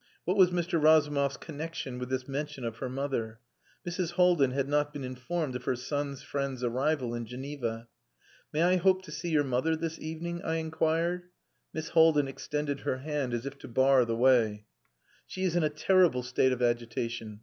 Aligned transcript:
What 0.25 0.35
was 0.35 0.49
Mr. 0.49 0.81
Razumov's 0.81 1.37
connexion 1.37 1.99
with 1.99 2.09
this 2.09 2.27
mention 2.27 2.65
of 2.65 2.77
her 2.77 2.89
mother? 2.89 3.39
Mrs. 3.87 4.13
Haldin 4.13 4.49
had 4.49 4.67
not 4.67 4.91
been 4.91 5.03
informed 5.03 5.55
of 5.55 5.65
her 5.65 5.75
son's 5.75 6.23
friend's 6.23 6.63
arrival 6.63 7.13
in 7.13 7.27
Geneva. 7.27 7.87
"May 8.51 8.63
I 8.63 8.75
hope 8.77 9.03
to 9.03 9.11
see 9.11 9.29
your 9.29 9.43
mother 9.43 9.75
this 9.75 9.99
evening?" 9.99 10.41
I 10.41 10.55
inquired. 10.55 11.29
Miss 11.71 11.89
Haldin 11.89 12.27
extended 12.27 12.79
her 12.79 12.97
hand 12.97 13.31
as 13.35 13.45
if 13.45 13.59
to 13.59 13.67
bar 13.67 14.03
the 14.03 14.15
way. 14.15 14.65
"She 15.27 15.43
is 15.43 15.55
in 15.55 15.61
a 15.63 15.69
terrible 15.69 16.23
state 16.23 16.51
of 16.51 16.63
agitation. 16.63 17.39